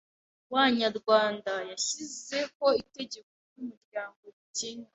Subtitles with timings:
[0.53, 4.87] w’Anyarwanda yashyizeho itegeko ry’umuryango rigena